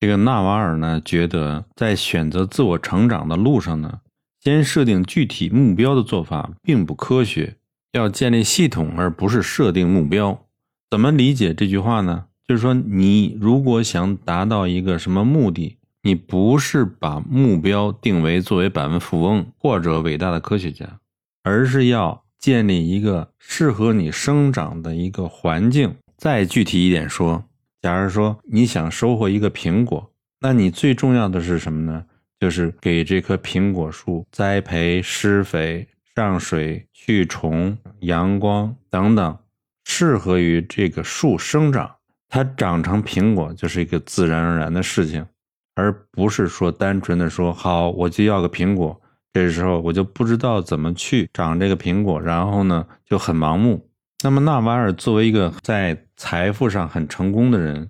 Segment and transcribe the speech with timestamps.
[0.00, 4.00] 这个纳瓦尔呢，觉得在选择自我成长的路上呢，
[4.42, 7.58] 先设定具体目标的做法并不科学，
[7.92, 10.46] 要建立系统而不是设定目标。
[10.90, 12.24] 怎么理解这句话呢？
[12.48, 20.98] 就是说，你如果想达到一个什么目的，你不是把目标定为作为百万富翁或者伟大的科学家，
[21.42, 25.94] 而是要建立一个适合你生长的一个环境。
[26.16, 27.44] 再具体一点说。
[27.82, 30.10] 假如说你想收获一个苹果，
[30.40, 32.04] 那你最重要的是什么呢？
[32.38, 39.38] 就是给这棵苹果树栽培、施肥、上水、去虫、阳光等等，
[39.84, 41.96] 适合于这个树生长。
[42.28, 45.26] 它长成苹果就是一个自然而然的事情，
[45.74, 49.00] 而不是说单纯的说好我就要个苹果，
[49.32, 53.89] 这时候我就不知道怎么去长这个苹果，然后呢就很盲目。
[54.22, 57.88] 那么纳瓦尔作为一个在财富上很成功的人，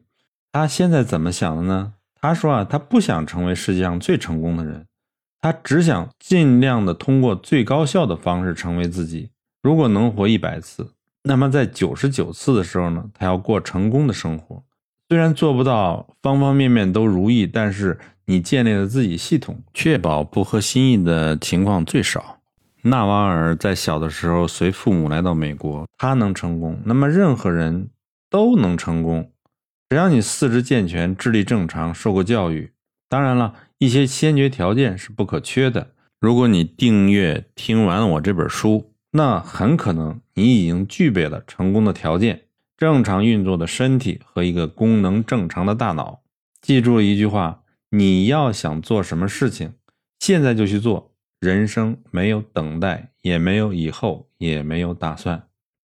[0.52, 1.94] 他现在怎么想的呢？
[2.20, 4.86] 他说啊，他不想成为世界上最成功的人，
[5.40, 9.30] 他只想尽量的通过最高效的方式成为自己。
[9.62, 10.92] 如果能活一百次，
[11.24, 14.62] 那么在九十九次的时候呢，他要过成功的生活。
[15.08, 22.39] 虽然做不到方方面面都如意，但是你建立了自己系统，确保不合心意的情况最少。
[22.82, 27.90] 纳瓦尔在小的时候随父母来到美国，他能成功，那么任何人
[28.30, 29.30] 都能成功，
[29.90, 32.72] 只要你四肢健全、智力正常、受过教育。
[33.08, 35.92] 当然了，一些先决条件是不可缺的。
[36.20, 42.42] 如果你订阅听完我这本书，那很可能你已经具备了成功的条件：
[42.78, 46.22] 正常运作的身体和一个功能正常的大脑。
[46.62, 49.74] 记住一句话：你要想做什么事情，
[50.18, 51.09] 现在就去做。
[51.40, 55.49] 人生没有等待，也没有以后，也没有打算。